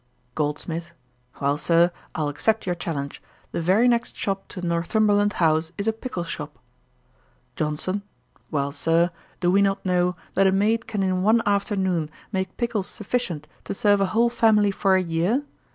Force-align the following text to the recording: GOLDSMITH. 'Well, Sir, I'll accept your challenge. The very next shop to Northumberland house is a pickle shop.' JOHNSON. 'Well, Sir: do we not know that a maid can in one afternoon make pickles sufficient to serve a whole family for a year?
GOLDSMITH. 0.33 0.93
'Well, 1.39 1.57
Sir, 1.57 1.91
I'll 2.15 2.27
accept 2.27 2.65
your 2.65 2.73
challenge. 2.73 3.21
The 3.51 3.61
very 3.61 3.87
next 3.87 4.15
shop 4.17 4.47
to 4.47 4.65
Northumberland 4.65 5.33
house 5.33 5.71
is 5.77 5.87
a 5.87 5.93
pickle 5.93 6.23
shop.' 6.23 6.57
JOHNSON. 7.55 8.01
'Well, 8.49 8.71
Sir: 8.71 9.11
do 9.41 9.51
we 9.51 9.61
not 9.61 9.85
know 9.85 10.15
that 10.33 10.47
a 10.47 10.51
maid 10.51 10.87
can 10.87 11.03
in 11.03 11.21
one 11.21 11.43
afternoon 11.45 12.09
make 12.31 12.57
pickles 12.57 12.87
sufficient 12.87 13.47
to 13.63 13.75
serve 13.75 14.01
a 14.01 14.07
whole 14.07 14.31
family 14.31 14.71
for 14.71 14.95
a 14.95 15.03
year? 15.03 15.43